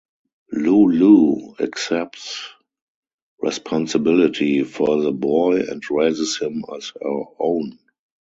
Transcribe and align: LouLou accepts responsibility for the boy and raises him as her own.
LouLou 0.51 1.59
accepts 1.59 2.49
responsibility 3.37 4.63
for 4.63 4.99
the 5.03 5.11
boy 5.11 5.59
and 5.59 5.83
raises 5.91 6.39
him 6.39 6.65
as 6.75 6.89
her 6.99 7.23
own. 7.39 7.77